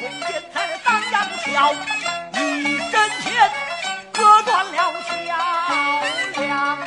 [0.00, 1.74] 红箭在当阳桥，
[2.34, 3.50] 一针线
[4.12, 5.10] 割断了桥
[6.36, 6.78] 梁，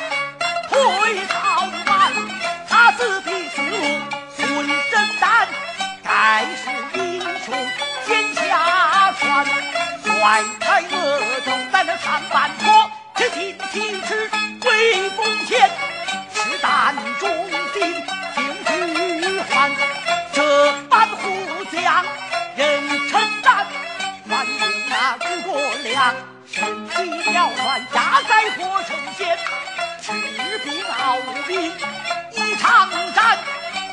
[0.69, 0.79] 退
[1.27, 1.35] 朝
[1.87, 1.91] 晚，
[2.69, 3.61] 他自己死，
[4.37, 4.47] 浑
[4.89, 5.45] 身胆，
[6.01, 7.53] 盖世英雄
[8.05, 9.45] 天下传，
[10.05, 14.29] 甩开恶斗在那长坂坡，这金旗帜
[14.63, 15.69] 威风前，
[16.33, 17.27] 是胆朱。
[25.53, 26.15] 我俩
[26.49, 29.37] 身体要乱，压在火城前，
[30.01, 30.13] 赤
[30.59, 31.73] 壁老兵
[32.31, 33.37] 一场战，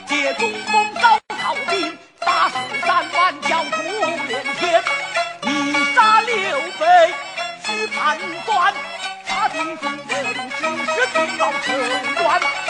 [0.07, 2.55] 借东风招草兵，八十
[2.87, 3.83] 三万叫苦
[4.29, 4.81] 连天。
[5.43, 7.13] 你杀刘备
[7.67, 8.17] 须判
[8.47, 8.73] 断，
[9.27, 10.15] 他兵分得，
[10.59, 11.75] 只是地报城
[12.23, 12.68] 乱。